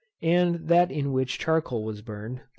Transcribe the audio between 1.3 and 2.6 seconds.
charcoal was burned, p.